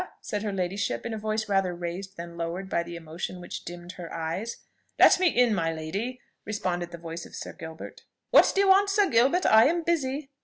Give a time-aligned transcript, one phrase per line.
[0.19, 3.91] said her ladyship in a voice rather raised than lowered by the emotion which dimmed
[3.91, 4.63] her eyes.
[4.97, 8.01] "Let me in, my lady!" responded the voice of Sir Gilbert.
[8.31, 9.45] "What do you want, Sir Gilbert?
[9.45, 10.31] I am busy."